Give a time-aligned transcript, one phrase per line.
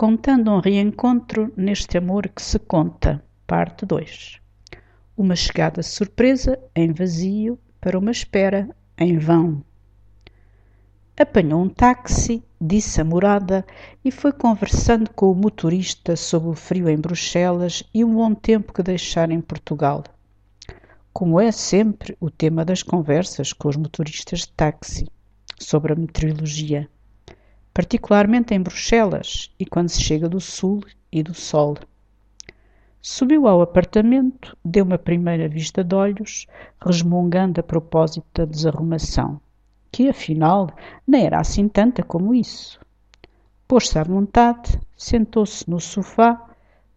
[0.00, 4.40] contando um reencontro neste amor que se conta, parte 2.
[5.14, 9.62] Uma chegada surpresa em vazio para uma espera em vão.
[11.20, 13.62] Apanhou um táxi, disse a morada
[14.02, 18.72] e foi conversando com o motorista sobre o frio em Bruxelas e o bom tempo
[18.72, 20.02] que deixara em Portugal.
[21.12, 25.06] Como é sempre o tema das conversas com os motoristas de táxi,
[25.58, 26.88] sobre a meteorologia
[27.72, 31.76] particularmente em Bruxelas e quando se chega do sul e do sol.
[33.02, 36.46] Subiu ao apartamento, deu uma primeira vista de olhos,
[36.84, 39.40] resmungando a propósito da desarrumação,
[39.90, 40.68] que afinal
[41.06, 42.78] nem era assim tanta como isso.
[43.66, 46.46] Pôs-se à vontade, sentou-se no sofá,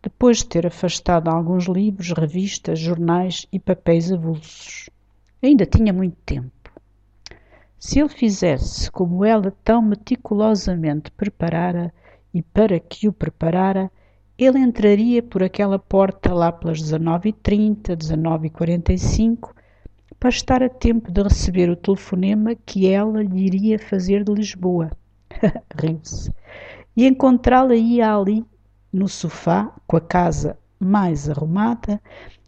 [0.02, 4.90] depois de ter afastado alguns livros, revistas, jornais e papéis avulsos.
[5.42, 6.52] Ainda tinha muito tempo.
[7.86, 11.94] Se ele fizesse como ela tão meticulosamente preparara
[12.34, 13.92] e para que o preparara,
[14.38, 19.54] ele entraria por aquela porta lá pelas 19h30, 19h45,
[20.18, 24.90] para estar a tempo de receber o telefonema que ela lhe iria fazer de Lisboa.
[25.76, 26.32] Riu-se.
[26.96, 28.46] E encontrá-la ia ali,
[28.94, 32.02] no sofá, com a casa mais arrumada,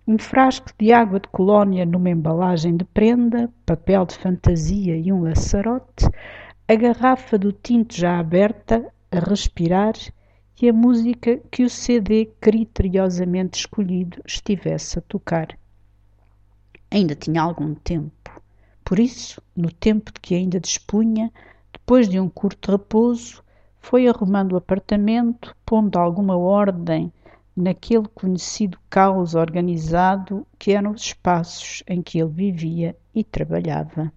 [0.07, 5.23] um frasco de água de colónia numa embalagem de prenda, papel de fantasia e um
[5.23, 6.07] laçarote,
[6.67, 9.93] a garrafa do tinto já aberta, a respirar
[10.61, 15.57] e a música que o CD criteriosamente escolhido estivesse a tocar.
[16.91, 18.11] Ainda tinha algum tempo.
[18.83, 21.31] Por isso, no tempo de que ainda dispunha,
[21.73, 23.43] depois de um curto repouso,
[23.79, 27.11] foi arrumando o apartamento, pondo alguma ordem
[27.55, 34.11] naquele conhecido caos organizado que eram os espaços em que ele vivia e trabalhava.